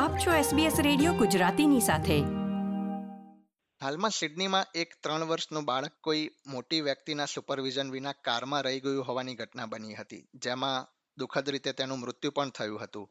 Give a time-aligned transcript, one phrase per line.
[0.00, 2.20] આપ છો SBS radio ગુજરાતીની સાથે.
[3.82, 9.34] હાલમાં સિડનીમાં એક ત્રણ વર્ષનું બાળક કોઈ મોટી વ્યક્તિના સુપરવિઝન વિના કારમાં રહી ગયું હોવાની
[9.34, 10.86] ઘટના બની હતી, જેમાં
[11.18, 13.10] દુઃખદ રીતે તેનું મૃત્યુ પણ થયું હતું.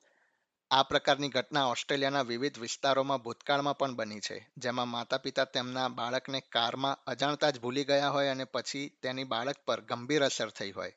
[0.72, 6.40] આ પ્રકારની ઘટના ઓસ્ટ્રેલિયાના વિવિધ વિસ્તારોમાં ભૂતકાળમાં પણ બની છે, જેમાં માતા પિતા તેમના બાળકને
[6.40, 10.92] કારમાં અજાણતા જ ભૂલી ગયા હોય અને પછી તેની બાળક પર ગંભીર અસર થઈ હોય,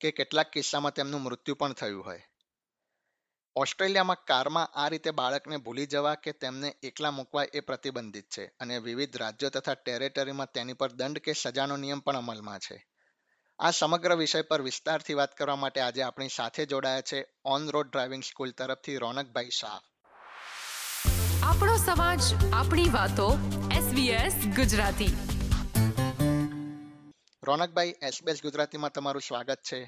[0.00, 2.22] કે કેટલાક કિસ્સામાં તેમનું મૃત્યુ પણ થયું હોય.
[3.58, 8.78] ઓસ્ટ્રેલિયામાં કારમાં આ રીતે બાળકને ભૂલી જવા કે તેમને એકલા મૂકવા એ પ્રતિબંધિત છે અને
[8.78, 12.86] વિવિધ રાજ્યો તથા ટેરેટરીમાં તેની પર દંડ કે સજાનો નિયમ પણ અમલમાં છે.
[13.58, 17.90] આ સમગ્ર વિષય પર વિસ્તારથી વાત કરવા માટે આજે આપણી સાથે જોડાયા છે ઓન રોડ
[17.90, 19.80] ડ્રાઇવિંગ સ્કૂલ તરફથી રોનકભાઈ શાહ.
[21.42, 22.20] આપણો સમાજ
[22.52, 23.38] આપણી વાતો
[23.70, 25.16] SBS ગુજરાતી.
[27.46, 29.84] રોનકભાઈ એસબીએસ ગુજરાતીમાં તમારું સ્વાગત છે.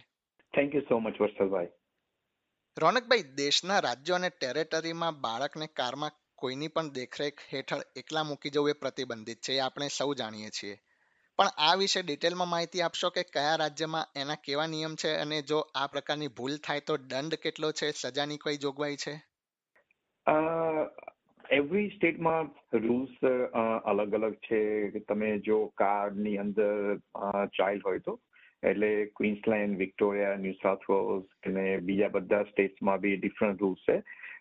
[0.57, 1.67] થેન્ક યુ સો મચ વર્ષલભાઈ
[2.83, 8.77] રોનકભાઈ, દેશના રાજ્યો અને ટેરેટરીમાં બાળકને કારમાં કોઈની પણ દેખરેખ હેઠળ એકલા મૂકી જવું એ
[8.83, 10.77] પ્રતિબંધિત છે એ આપણે સૌ જાણીએ છીએ.
[11.39, 15.59] પણ આ વિશે ડિટેલમાં માહિતી આપશો કે કયા રાજ્યમાં એના કેવા નિયમ છે અને જો
[15.75, 19.15] આ પ્રકારની ભૂલ થાય તો દંડ કેટલો છે સજાની કોઈ જોગવાઈ છે?
[21.51, 22.55] એવરી સ્ટેટમાં
[22.87, 23.15] રૂલ્સ
[23.85, 24.63] અલગ અલગ છે.
[25.01, 26.99] તમે જો કારની અંદર
[27.59, 28.21] ચાઇલ્ડ હોય તો
[28.63, 33.99] એટલે Queensland Victoria New South Wales અને બીજા બધા સ્ટેટ્સમાં બી ડિફરન્ટ રૂલ્સ છે.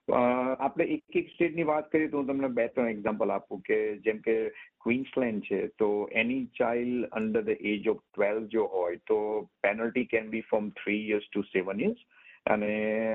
[0.10, 4.22] આપણે એક એક સ્ટેટની વાત કરીએ તો હું તમને બે ત્રણ એક્ઝામ્પલ આપું કે જેમ
[4.28, 4.36] કે
[4.84, 9.18] ક્વીન્સલેન્ડ છે, તો એની child under the age of twelve જો હોય તો
[9.62, 12.06] penalty can be from three years to seven years
[12.46, 12.72] અને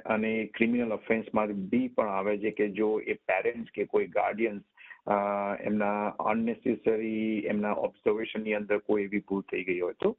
[0.07, 4.63] અને ક્રિમિનલ ઓફેન્સમાં બી પણ આવે છે કે જો એ પેરેન્ટ્સ કે કોઈ ગાર્ડિયન્સ
[5.07, 10.17] એમના અનનેસેસરી એમના ઓબ્ઝર્વેશનની અંદર કોઈ એવી ભૂલ થઈ ગઈ હોય તો.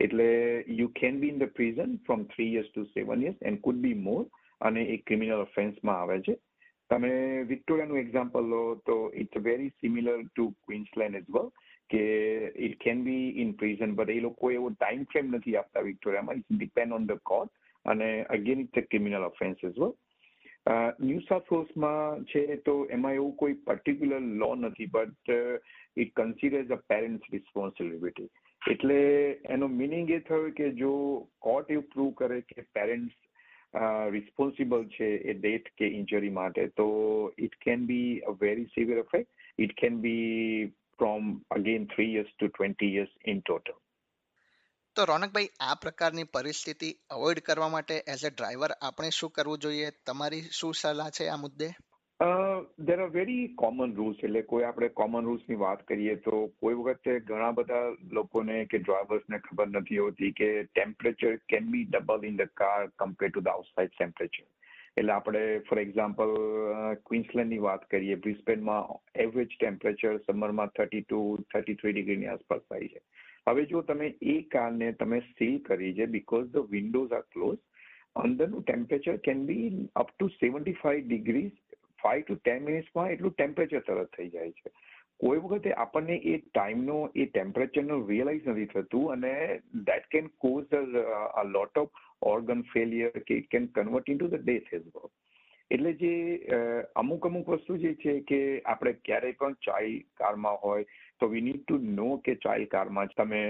[0.00, 0.28] એટલે
[0.68, 3.94] you can be in the prison from three years to seven years and could be
[3.94, 4.22] more
[4.60, 6.36] અને એ ક્રિમિનલ ઓફેન્સમાં આવે છે.
[6.90, 11.50] તમે વિક્ટોરિયાનું એક્ઝામ્પલ લો તો it's very similar to Queensland as well
[11.90, 12.02] કે
[12.66, 16.36] it can be in prison but એ લોકો એવો time frame નથી આપતા વિક્ટોરિયામાં.
[16.36, 17.52] It's depend on the court
[17.86, 19.94] અને again it's a criminal offence as well
[20.70, 25.38] New South વેલ્સમાં છે તો એમાં એવું કોઈ પર્ટિક્યુલર લો નથી but
[25.96, 28.28] it considers a parents responsibility
[28.62, 29.00] એટલે
[29.48, 30.92] એનો મિનિંગ એ થયો કે જો
[31.38, 33.18] કોર્ટ એવું પ્રૂવ કરે કે પેરેન્ટ્સ
[34.10, 36.88] રિસ્પોન્સિબલ છે એ ડેથ કે ઇન્જરી માટે, તો
[37.38, 42.48] it can be a very severe effect it can be from again three years to
[42.48, 43.78] twenty years in total
[44.96, 49.90] તો રોનકભાઈ, આ પ્રકારની પરિસ્થિતિ અવોઇડ કરવા માટે એઝ અ ડ્રાઈવર આપણે શું કરવું જોઈએ?
[50.06, 51.68] તમારી શું સલાહ છે આ મુદ્દે?
[52.88, 57.14] There are very common rules એટલે કોઈ આપણે કોમન રૂલ્સની વાત કરીએ તો કોઈ વખતે
[57.20, 62.52] ઘણા બધા લોકોને કે ડ્રાઈવર્સને ખબર નથી હોતી કે temperature can be double in the
[62.54, 64.44] car compare to the outside temperature
[64.96, 66.36] એટલે આપણે ફોર એક્ઝામ્પલ
[67.06, 73.00] ક્વિન્સલેન્ડની વાત કરીએ બ્રિસ્બેનમાં એવરેજ ટેમ્પરેચર સમરમાં થર્ટી ટુ થર્ટી થ્રી ડિગ્રીની આસપાસ થાય છે.
[73.46, 77.58] હવે જો તમે એ કારને તમે સીલ કરી છે because the windows are close
[78.16, 81.56] અંદરનું temperature can be up to seventy five degrees
[82.02, 84.74] five to ten મિનિટ્સમાં એટલું ટેમ્પરેચર તરત થઈ જાય છે.
[85.20, 89.32] કોઈ વખતે આપણને એ ટાઈમનો એ ટેમ્પરેચરનો રિયલાઇઝ નથી થતું અને
[89.88, 90.76] that can cause
[91.34, 95.10] a lot of organ failure કે it can convert in to the death as well
[95.70, 96.12] એટલે જે
[96.94, 100.88] અમુક અમુક વસ્તુ જે છે કે આપણે ક્યારેય પણ ચાઇલ્ડ કારમાં હોય
[101.20, 103.40] તો વી નીડ ટુ નો કે ચાઇલ્ડ કારમાં તમે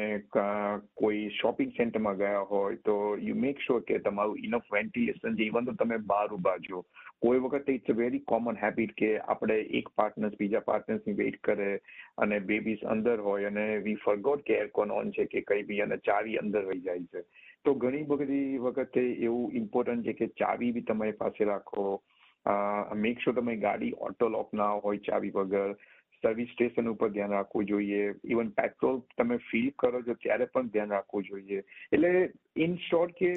[1.00, 5.46] કોઈ શોપિંગ સેન્ટરમાં ગયા હોય તો યુ મેક શ્યોર કે તમારું ઇનફ વેન્ટિલેશન છે.
[5.46, 6.82] ઇવન તો તમે બહાર ઊભા છો.
[7.22, 11.70] કોઈ વખતે ઇટ્સ વેરી કોમન હેબિટ કે આપણે એક પાર્ટનર્સ બીજા પાર્ટનર્સની વેઇટ કરે
[12.18, 16.00] અને બેબીઝ અંદર હોય અને વી ફરગોટ કે એરકોન ઓન છે કે કઈ બી અને
[16.10, 17.24] ચાવી અંદર રહી જાય છે.
[17.64, 21.86] તો ઘણી બધી વખતે એવું ઇમ્પોર્ટન્ટ છે કે ચાવી બી તમારી પાસે રાખો.
[22.96, 25.74] મેક શ્યોર તમે ગાડી ઓટો લોક ના હોય ચાવી વગર.
[26.22, 28.14] સર્વિસ સ્ટેશન ઉપર ધ્યાન રાખવું જોઈએ.
[28.24, 31.62] ઇવન પેટ્રોલ તમે ફિલ કરો છો ત્યારે પણ ધ્યાન રાખવું જોઈએ.
[31.92, 33.32] એટલે ઇન શોર્ટ કે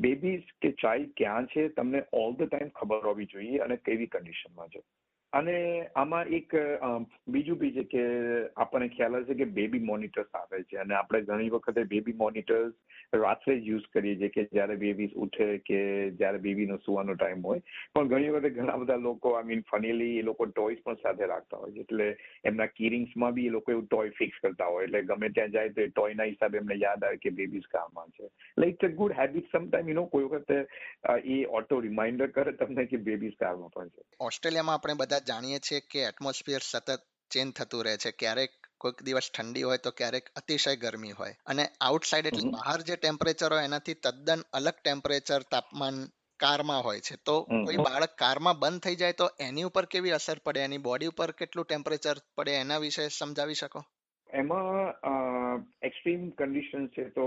[0.00, 4.68] બેબીઝ કે ચાઇલ્ડ ક્યાં છે, તમને ઓલ ધ ટાઈમ ખબર હોવી જોઈએ અને કેવી કન્ડિશનમાં
[4.68, 4.82] છે.
[5.32, 6.54] અને આમાં એક
[7.28, 8.02] બીજું બી છે કે
[8.56, 10.76] આપણને ખ્યાલ હશે કે બેબી મોનિટર્સ આવે છે.
[10.76, 12.72] અને આપણે ઘણી વખતે બેબી મોનિટર્સ
[13.14, 17.62] રાત્રે જ યુઝ કરીએ છીએ કે જ્યારે બેબી ઉઠે કે જ્યારે બેબીનો સુવાનો ટાઈમ હોય.
[17.94, 21.56] પણ ઘણી વખતે ઘણા બધા લોકો, આઈ મીન ફનીલી, એ લોકો ટોયસ પણ સાથે રાખતા
[21.56, 21.80] હોય છે.
[21.80, 22.08] એટલે
[22.44, 24.84] એમના કીરિંગ્સમાં બી એ લોકો એવું ટોય ફિક્સ કરતા હોય.
[24.84, 28.24] એટલે ગમે ત્યાં જાય તો એ ટોયના હિસાબે એમને યાદ આવે કે બેબીઝ કામમાં છે.
[28.24, 30.66] એટલે it's a good habit sometime, you know, કોઈ વખતે
[31.36, 34.02] એ ઓટો રિમાઇન્ડર કરે તમને કે બેબીઝ કારમાં પણ છે.
[34.20, 37.00] ઓસ્ટ્રેલિયામાં આપણે બધા જાણીએ છીએ કે એટમોસ્ફિયર સતત
[37.30, 38.10] ચેન્જ થતું રહે છે.
[38.10, 38.50] ક્યારેક
[38.80, 41.34] કોઈક દિવસ ઠંડી હોય તો ક્યારેક અતિશય ગરમી હોય.
[41.46, 46.06] અને આઉટસાઇડ એટલે બહાર જે ટેમ્પરેચર હોય એનાથી તદ્દન અલગ ટેમ્પરેચર તાપમાન
[46.40, 47.16] કારમાં હોય છે.
[47.24, 50.60] તો કોઈ બાળક કારમાં બંધ થઈ જાય તો એની ઉપર કેવી અસર પડે?
[50.60, 52.56] એની બોડી ઉપર કેટલું ટેમ્પરેચર પડે?
[52.62, 53.82] એના વિશે સમજાવી શકો?
[54.30, 57.26] એમાં એક્સ્ટ્રીમ કન્ડિશન છે તો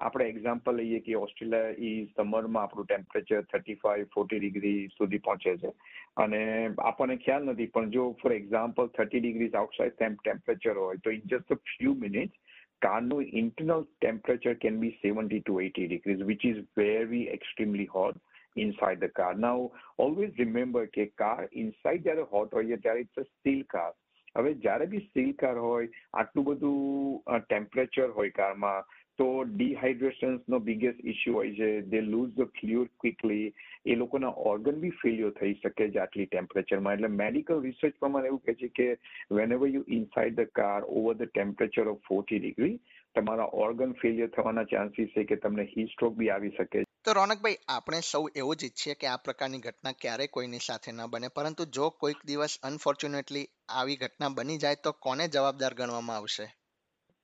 [0.00, 5.56] આપણે એક્ઝામ્પલ લઈએ કે ઓસ્ટ્રેલિયા ઈ સમરમાં આપણું temperature thirty five forty degree સુધી પહોંચે
[5.56, 5.72] છે.
[6.16, 11.20] અને આપણને ખ્યાલ નથી પણ જો for example thirty degrees outside temperature હોય તો in
[11.20, 16.64] just a few minutes કારનું internal temperature can be seventy two eighty degrees which is
[16.76, 18.16] very extremely hot
[18.56, 23.22] inside the car Now, always remember કે કાર ઇનસાઇડ જ્યારે hot હોય ત્યારે it's a
[23.22, 23.92] steel car
[24.36, 28.84] હવે જ્યારે બી steel car હોય આટલું બધું temperature હોય કારમાં
[29.20, 31.70] તો ડિહાઇડ્રેશન્સનો બિગેસ્ટ ઇશ્યુ હોય છે.
[31.94, 33.48] They lose the fluid quickly
[33.86, 38.44] એ લોકોના ઓર્ગન બી ફેલ્યો થઈ શકે છે આટલી ટેમ્પરેચરમાં એટલે મેડિકલ રિસર્ચ પ્રમાણે એવું
[38.46, 38.86] કહે છે કે
[39.52, 42.76] whenever you inside the car over the temperature of forty degree
[43.14, 47.58] તમારા ઓર્ગન ફેલ્યર થવાના ચાન્સીસ છે કે તમને હીટ સ્ટ્રોક બી આવી શકે તો રોનકભાઈ,
[47.68, 51.28] આપણે સૌ એવું જ ઈચ્છીએ કે આ પ્રકારની ઘટના ક્યારેય કોઈની સાથે ન બને.
[51.28, 56.46] પરંતુ જો કોઈક દિવસ અનફોર્ચ્યુનેટલી આવી ઘટના બની જાય તો કોને જવાબદાર ગણવામાં આવશે?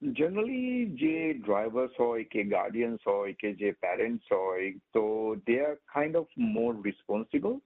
[0.02, 5.04] જનરલી જે ડ્રાઈવર્સ હોય કે ગાર્ડિયન્સ હોય કે જે પેરેન્ટ્સ હોય, તો
[5.46, 7.56] they are kind of more responsible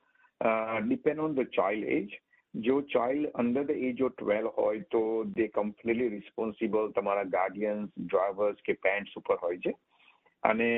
[0.86, 2.14] depend on the child age
[2.54, 5.02] જો child under the age of twelve હોય, તો
[5.36, 9.74] દે કમ્પ્લીટલી રિસ્પોન્સિબલ તમારા ગાર્ડિયન્સ ડ્રાઈવર્સ કે પેરેન્ટ્સ ઉપર હોય છે.
[10.42, 10.70] અને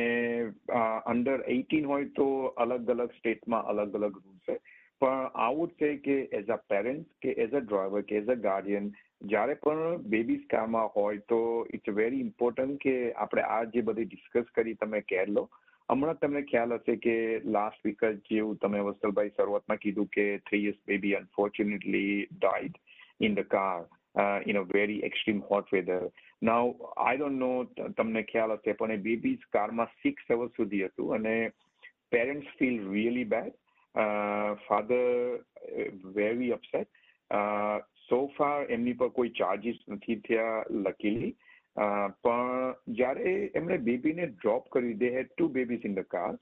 [1.06, 4.58] અંડર એઇટીન હોય, તો અલગ અલગ સ્ટેટમાં અલગ અલગ રૂલ્સ છે.
[5.02, 8.92] પણ આવું છે કે એઝ અ પેરેન્ટ કે એઝ અ ડ્રાઈવર કે એઝ અ ગાર્ડિયન
[9.22, 11.40] જ્યારે પણ બેબીઝ કારમાં હોય તો
[11.76, 15.44] ઇટ્સ વેરી ઇમ્પોર્ટન્ટ કે આપણે આ જે બધી ડિસ્કસ કરી તમે કેર લો.
[15.88, 17.14] હમણાં તમને ખ્યાલ હશે કે
[17.56, 22.78] લાસ્ટ વીક જ જેવું તમે વસ્તલભાઈ શરૂઆતમાં કીધું કે three years baby unfortunately died
[23.20, 23.82] in the car
[24.46, 26.08] in a very extreme hot weather
[26.42, 31.14] now I don't know તમને ખ્યાલ હશે, પણ એ બેબીઝ કારમાં સિક્સ અવર્સ સુધી હતું
[31.18, 31.36] અને
[32.10, 33.54] parents feel really bad
[34.66, 35.06] father
[36.16, 36.90] very upset
[38.12, 41.34] so far એમની પર કોઈ ચાર્જીસ નથી થયા લકીલી
[42.22, 46.32] પણ જ્યારે એમણે બેબીને ડ્રોપ કરી they had two babies in the car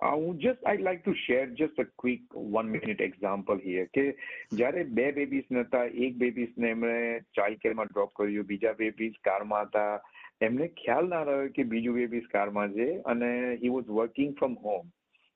[0.00, 4.06] હું just I like to share just a quick one minute example here કે
[4.54, 6.96] જ્યારે બે બેબીઝ હતા એક બેબીઝને એમણે
[7.32, 10.00] ચાઇલ્ડ કેરમાં ડ્રોપ કર્યું, બીજા બેબીઝ કારમાં હતા.
[10.40, 13.30] એમને ખ્યાલ ના રહ્યો કે બીજું બેબીઝ કારમાં છે અને
[13.60, 14.88] he was working from home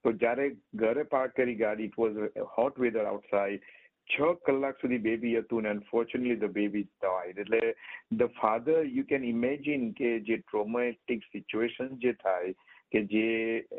[0.04, 0.46] તો જ્યારે
[0.76, 2.18] ઘરે પાર્ક કરી ગાડી it was
[2.54, 3.68] hot weather outside
[4.06, 7.74] છ કલાક સુધી બેબી હતું ને અનફોર્ચ્યુનેટલી ધ બેબી ડાઈડ એટલે
[8.16, 12.54] the father you can imagine કે જે ટ્રોમેટિક સિચ્યુએશન જે થાય,
[12.92, 13.24] કે જે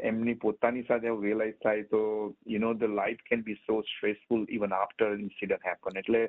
[0.04, 2.02] એમની પોતાની સાથે રિયલાઇઝ થાય, તો
[2.48, 6.24] you know the life can be so stressful even after incident happen એટલે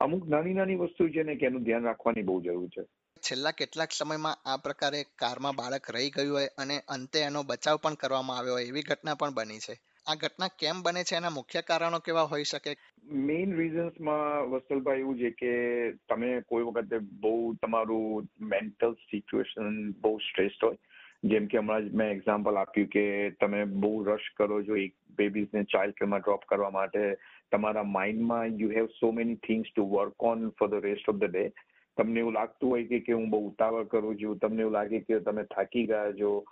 [0.00, 2.88] અમુક નાની નાની વસ્તુ છે ને કે એનું ધ્યાન રાખવાની બહુ જરૂર છે.
[3.22, 7.94] છેલ્લા કેટલાક સમયમાં આ પ્રકારે કારમાં બાળક રહી ગયું હોય અને અંતે એનો બચાવ પણ
[7.94, 9.74] કરવામાં આવ્યો હોય એવી ઘટના પણ બની છે.
[10.06, 11.16] આ ઘટના કેમ બને છે?
[11.16, 12.76] એના મુખ્ય કારણો કેવા હોઈ શકે?
[13.04, 15.52] મેઇન રીઝન્સમાં વત્સલભાઈ એવું છે કે
[15.92, 20.76] તમે કોઈ વખતે બહુ તમારું મેન્ટલ સિચ્યુએશન બહુ સ્ટ્રેસ્ડ હોય.
[21.24, 25.62] જેમ કે હમણાં જ મેં એક્ઝામ્પલ આપ્યું કે તમે બહુ રશ કરો છો એક બેબીઝને
[25.64, 27.14] ચાઇલ્ડ કેરમાં ડ્રોપ કરવા માટે.
[27.52, 31.24] તમારા માઇન્ડમાં you have so many things to work on for the rest of the
[31.24, 31.52] day
[31.96, 34.38] તમને એવું લાગતું હોય કે હું બહુ ઉતાવળ કરું છું.
[34.38, 36.44] તમને એવું લાગે કે તમે થાકી ગયા છો.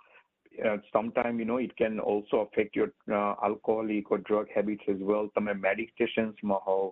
[0.53, 5.53] Sometime you know it can also affect your alcoholic or drug habits as well તમે
[5.65, 6.87] મેડિકેશન્સમાં હોવ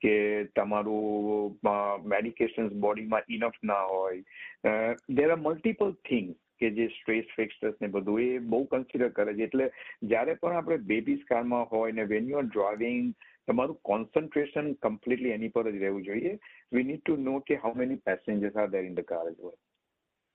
[0.00, 0.14] કે
[0.54, 1.58] તમારું
[2.06, 8.22] મેડિકેશન્સ બોડીમાં ઇનફ ના હોય દેર આર મલ્ટિપલ થિંગ્સ કે જે સ્ટ્રેસ ફેક્ટર્સ ને બધું
[8.22, 9.44] એ બહુ કન્સિડર કરે છે.
[9.44, 9.68] એટલે
[10.04, 13.12] જ્યારે પણ આપણે બેબીઝ કારમાં હોય ને વેન યુ આર ડ્રાઇવિંગ
[13.48, 16.34] તમારું કોન્સન્ટ્રેશન કમ્પ્લીટલી એની પર જ રહેવું જોઈએ.
[16.72, 19.56] વી નીડ ટુ નો કે how many passengers are there in the car as well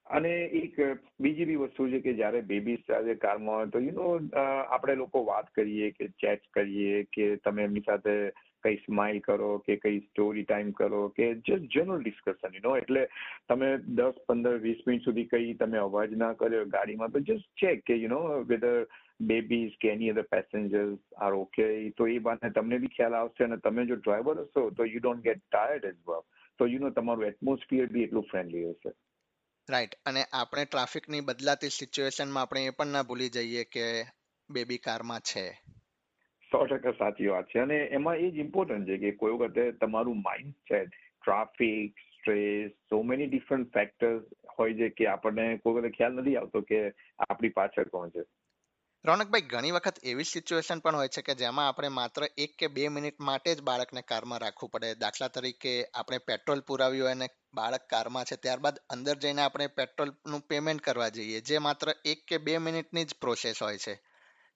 [0.09, 0.75] અને એક
[1.19, 4.09] બીજી બી વસ્તુ છે કે જ્યારે બેબીઝ સાથે કારમાં હોય તો યુ નો
[4.41, 8.13] આપણે લોકો વાત કરીએ કે ચેટ કરીએ કે તમે એમની સાથે
[8.63, 13.03] કઈ સ્માઇલ કરો કે કઈ સ્ટોરી ટાઈમ કરો કે just general discussion you know એટલે
[13.49, 17.83] તમે દસ, પંદર, વીસ મિનિટ સુધી કઈ તમે અવાજ ના કર્યો ગાડીમાં તો જસ્ટ ચેક
[17.85, 18.87] કે યુ નો વેધર
[19.23, 23.59] બેબીઝ કે any other passengers are okay તો એ વાતને તમને બી ખ્યાલ આવશે અને
[23.59, 26.25] તમે જો ડ્રાઈવર હશો તો you don't get tired as well
[26.59, 28.95] તો યુ નો તમારું એટમોસ્ફિયર બી એટલું ફ્રેન્ડલી હશે.
[29.69, 33.85] રાઈટ અને આપણે ટ્રાફિકની બદલાતી સિચ્યુએશનમાં આપણે એ પણ ના ભૂલી જઈએ કે
[34.49, 35.51] બેબી કારમાં છે.
[36.51, 37.59] સો ટકા સાચી વાત છે.
[37.59, 43.03] અને એમાં એ જ ઇમ્પોર્ટન્ટ છે કે કોઈ વખતે તમારું માઇન્ડ છે traffic stress so
[43.03, 44.23] many different factors
[44.59, 46.93] હોય છે કે આપણને કોઈ વખતે ખ્યાલ નથી આવતો કે
[47.29, 48.23] આપણી પાછળ કોણ છે.
[49.07, 52.87] રોનકભાઈ ઘણી વખત એવી સિચ્યુએશન પણ હોય છે કે જેમાં આપણે માત્ર એક કે બે
[52.95, 54.89] મિનિટ માટે જ બાળકને કારમાં રાખવું પડે.
[55.03, 57.27] દાખલા તરીકે આપણે પેટ્રોલ પુરાવ્યું હોય અને
[57.59, 62.37] બાળક કારમાં છે, ત્યારબાદ અંદર જઈને આપણે પેટ્રોલનું પેમેન્ટ કરવા જઈએ, જે માત્ર એક કે
[62.47, 63.93] બે મિનિટની જ પ્રોસેસ હોય છે.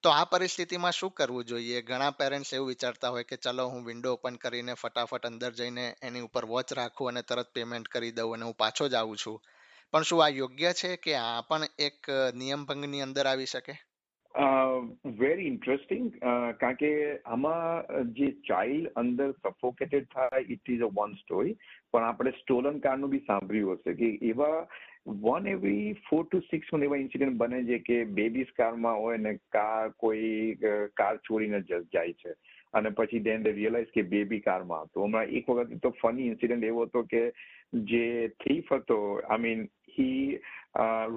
[0.03, 1.79] તો આ પરિસ્થિતિમાં શું કરવું જોઈએ?
[1.89, 6.25] ઘણા પેરેન્ટ્સ એવું વિચારતા હોય કે ચલો હું વિન્ડો ઓપન કરીને ફટાફટ અંદર જઈને એની
[6.27, 9.39] ઉપર વોચ રાખું અને તરત પેમેન્ટ કરી દઉં અને હું પાછો જ આવું છું.
[9.93, 13.77] પણ શું આ યોગ્ય છે કે આ પણ એક નિયમભંગની અંદર આવી શકે?
[14.33, 16.11] વેરી ઇન્ટરેસ્ટિંગ
[16.59, 16.91] કારણ કે
[17.25, 21.57] આમાં જે ચાઇલ્ડ અંદર સફોકેટેડ થાય it is a one story
[21.91, 24.61] પણ આપણે સ્ટોલન કારનું બી સાંભળ્યું હશે કે એવા
[25.25, 29.91] one every four to six એવા ઇન્સિડન્ટ બને છે કે બેબીઝ કારમાં હોય ને કાર
[29.97, 30.55] કોઈ
[30.95, 32.35] કાર ચોરીને જાય છે.
[32.73, 35.05] અને પછી દેન દે રિયલાઇઝ કે બેબી કારમાં હતો.
[35.05, 37.23] હમણાં એક વખત તો ફની ઇન્સિડન્ટ એવો હતો કે
[37.91, 38.03] જે
[38.39, 40.39] થીફ હતો I mean he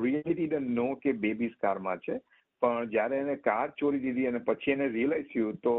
[0.02, 2.18] really did know કે બેબીઝ કારમાં છે.
[2.64, 5.74] પણ જ્યારે એને કાર ચોરી દીધી અને પછી એને રિયલાઇઝ થયું, તો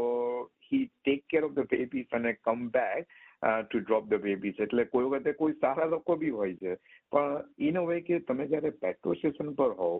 [0.66, 3.16] he take care of the babies અને come back
[3.62, 6.76] to drop the babies એટલે કોઈ વખતે કોઈ સારા લોકો બી હોય છે.
[7.12, 9.98] પણ ઇન અ વે કે તમે જ્યારે પેટ્રોલ સ્ટેશન પર હોવ,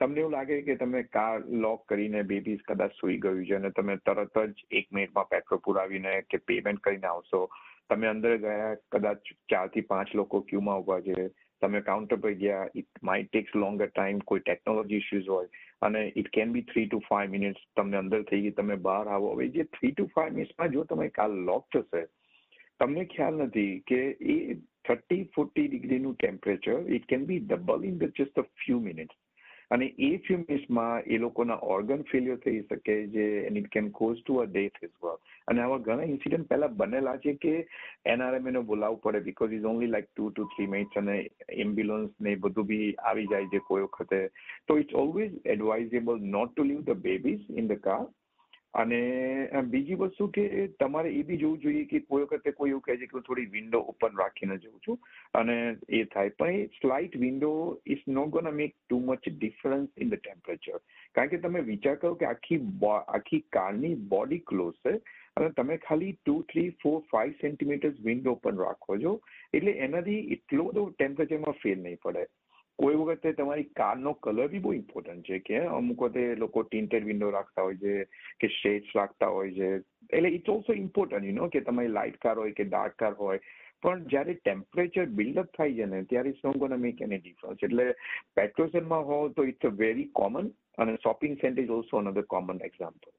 [0.00, 3.96] તમને એવું લાગે કે તમે કાર લોક કરીને બેબીઝ કદાચ સુઈ ગયું છે અને તમે
[4.08, 7.46] તરત જ એક મિનિટમાં પેટ્રોલ પુરાવીને કે પેમેન્ટ કરીને આવશો.
[7.90, 11.30] તમે અંદર ગયા, કદાચ ચારથી પાંચ લોકો ક્યુમાં ઊભા છે.
[11.62, 15.48] તમે કાઉન્ટર પર ગયા it may takes longer time કોઈ ટેકનોલોજી ઇશ્યુઝ હોય.
[15.84, 19.32] અને it can be three to five minutes તમને અંદર થઈ ગઈ, તમે બહાર આવો.
[19.34, 22.04] હવે જે થ્રી ટુ ફાઈવ મિનિટ્સમાં જો તમે કાલ લોક થશે,
[22.80, 24.38] તમને ખ્યાલ નથી કે એ
[24.84, 29.20] thirty forty ડિગ્રીનું temperature it can be double in the just a few minutes
[29.74, 34.20] અને એ ફ્યુ મિનિટ્સમાં એ લોકોના ઓર્ગન ફેલ્યોર થઈ શકે જે and it can cause
[34.20, 35.16] to a death as well
[35.48, 37.54] અને આવા ઘણા ઇન્સિડન્ટ પહેલા બનેલા છે કે
[38.06, 41.16] એનઆરએમ એનો બોલાવવું પડે because is only like two to three minutes અને
[41.58, 44.20] એમ્બ્યુલન્સ ને બધું બી આવી જાય છે કોઈ વખતે.
[44.66, 48.04] તો it's always advisable not to leave the babies in the car
[48.74, 49.00] અને
[49.64, 50.44] બીજી વસ્તુ કે
[50.80, 53.50] તમારે એ બી જોવું જોઈએ કે કોઈ વખતે કોઈ એવું કહે છે કે હું થોડી
[53.52, 54.98] વિન્ડો ઓપન રાખીને જઉં છું.
[55.34, 56.36] અને એ થાય.
[56.38, 57.50] પણ a slight window
[57.86, 60.80] is not gonna make too much difference in the temperature
[61.14, 62.60] કારણ કે તમે વિચાર કરો કે આખી
[63.08, 64.96] આખી કારની બોડી ક્લોઝ છે
[65.36, 69.20] અને તમે ખાલી two three four five centimetres window open રાખો છો.
[69.54, 72.26] એટલે એનાથી એટલો બધો ટેમ્પરેચરમાં ફેર નહીં પડે.
[72.78, 77.30] કોઈ વખતે તમારી કારનો કલર બી બહુ ઇમ્પોર્ટન્ટ છે કે અમુક વખતે લોકો ટિન્ટેડ વિન્ડો
[77.30, 78.04] રાખતા હોય છે
[78.40, 79.68] કે શેડ્સ રાખતા હોય છે.
[80.10, 83.38] એટલે it's also important you know કે તમારી લાઇટ કાર હોય કે ડાર્ક કાર હોય.
[83.82, 87.92] પણ જ્યારે ટેમ્પરેચર બિલ્ડઅપ થાય છે ને, ત્યારે it's not gonna make any difference એટલે
[88.34, 93.10] પેટ્રોલ હો તો ઇટ્સ અ વેરી કોમન અને shopping centre is also another common example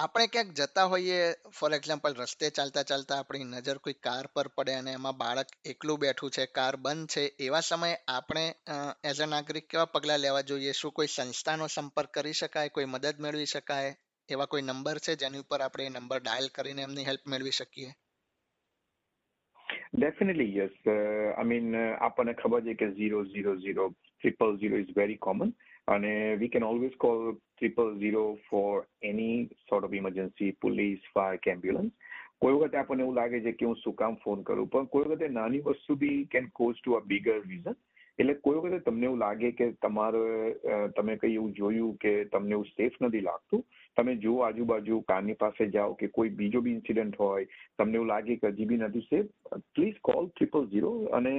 [0.00, 1.16] આપણે ક્યાંક જતા હોઈએ
[1.56, 6.00] ફોર એક્ઝામ્પલ રસ્તે ચાલતા ચાલતા આપણી નજર કોઈ કાર પર પડે અને એમાં બાળક એકલું
[6.00, 8.44] બેઠું છે, કાર બંધ છે, એવા સમયે આપણે
[9.04, 10.72] એઝ અ નાગરિક કેવા પગલાં લેવા જોઈએ?
[10.72, 12.70] શું કોઈ સંસ્થાનો સંપર્ક કરી શકાય?
[12.70, 13.92] કોઈ મદદ મેળવી શકાય?
[14.28, 17.90] એવા કોઈ નંબર છે જેની ઉપર આપણે એ નંબર ડાયલ કરીને એમની હેલ્પ મેળવી શકીએ?
[19.94, 21.68] ડેફિનેટલી યસ આઈ મીન
[22.00, 25.52] આપણને ખબર છે કે zero zero zero triple zero is very common
[25.88, 31.52] અને we can always call triple zero for any sort of emergency police fire કે
[31.52, 31.92] એમ્બ્યુલન્સ
[32.38, 35.30] કોઈ વખતે આપણને એવું લાગે છે કે હું શું કામ ફોન કરું પણ કોઈ વખતે
[35.30, 37.80] નાની વસ્તુ બી can cause to a bigger reason
[38.20, 40.22] એટલે કોઈ વખતે તમને એવું લાગે કે તમારે
[40.96, 43.62] તમે કઈ એવું જોયું કે તમને એવું સેફ નથી લાગતું?
[43.96, 47.46] તમે જુઓ આજુબાજુ, કારની પાસે જાઓ કે કોઈ બીજો બી ઇન્સિડન્ટ હોય,
[47.78, 49.30] તમને એવું લાગે કે હજી બી નથી safe
[49.74, 51.32] please call triple zero અને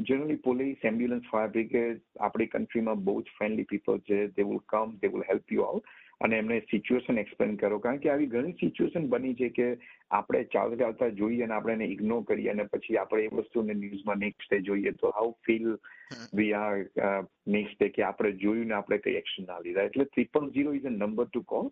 [0.00, 4.20] generally police ambulance fire brigade આપણી કન્ટ્રીમાં બહુ જ ફ્રેન્ડલી પીપલ છે.
[4.28, 8.10] They will come they will help you out અને એમને સિચ્યુએશન એક્સપ્લેન કરો કારણ કે
[8.10, 9.68] આવી ઘણી સિચ્યુએશન બની છે કે
[10.10, 14.20] આપણે ચાલતા ચાલતા જોઈએ અને આપણે એને ઇગ્નોર કરીએ અને પછી આપણે એ વસ્તુને ન્યૂઝમાં
[14.20, 15.70] નેક્સ્ટ ડે જોઈએ તો how feel
[16.32, 16.76] we are
[17.48, 19.84] next day કે આપણે જોયું ને આપણે કઈ એક્શન ના લીધા.
[19.84, 21.70] એટલે triple zero is a number to call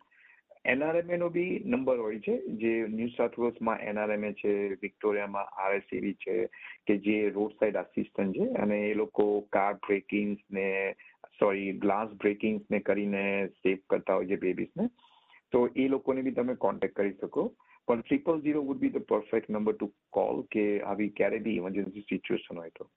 [0.67, 2.39] NRMA નો બી નંબર હોય છે.
[2.57, 6.39] જે ન્યૂ સાઉથ વેલ્સમાં એનઆરએમએ છે વિક્ટોરિયામાં આરએસએવી છે
[6.87, 8.49] કે જે રોડ સાઇડ આસિસ્ટન્ટ છે.
[8.57, 10.69] અને એ લોકો કાર બ્રેકિંગ ને
[11.41, 13.25] સોરી ગ્લાસ બ્રેકિંગ ને કરીને
[13.63, 14.87] સેવ કરતા હોય છે બેબીઝને
[15.53, 17.45] તો એ લોકોને બી તમે કોન્ટેક્ટ કરી શકો.
[17.89, 22.09] પણ triple zero would be the perfect number to call કે આવી ક્યારે બી ઇમરજન્સી
[22.09, 22.89] સિચ્યુએશન હોય તો.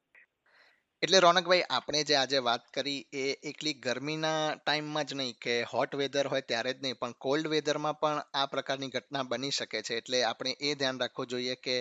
[1.06, 5.96] એટલે રોનકભાઈ, આપણે જે આજે વાત કરી એ એકલી ગરમીના ટાઈમમાં જ નહીં કે હોટ
[6.02, 9.98] વેધર હોય ત્યારે જ નહીં, પણ કોલ્ડ વેધરમાં પણ આ પ્રકારની ઘટના બની શકે છે.
[10.02, 11.78] એટલે આપણે એ ધ્યાન રાખવું જોઈએ કે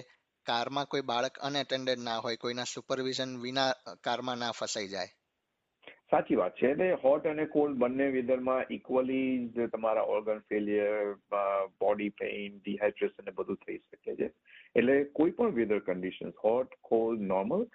[0.46, 3.70] કારમાં કોઈ બાળક અનએટેન્ડેડ ના હોય, કોઈના સુપરવિઝન વિના
[4.08, 5.12] કારમાં ના ફસાઈ જાય.
[6.10, 6.54] સાચી વાત.
[6.56, 11.14] છે એટલે હોટ અને કોલ્ડ બંને વેધરમાં ઇક્વલી તમારા organ failure
[11.80, 14.30] body pain dehydration ને બધું થઈ શકે છે.
[14.76, 17.66] એટલે કોઈ પણ weather condition hot cold normal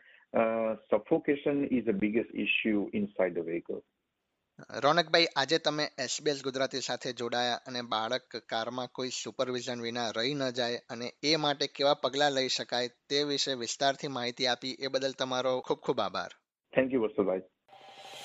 [0.90, 3.82] suffocation is a biggest issue inside the vehicle
[4.84, 10.46] રોનકભાઈ આજે તમે એસબીએસ ગુજરાતી સાથે જોડાયા અને બાળક કારમાં કોઈ સુપરવિઝન વિના રહી ન
[10.60, 15.20] જાય અને એ માટે કેવા પગલાં લઈ શકાય તે વિશે વિસ્તારથી માહિતી આપી એ બદલ
[15.20, 16.32] તમારો ખૂબ ખૂબ આભાર.
[16.74, 17.46] Thank you વસુભાઈ.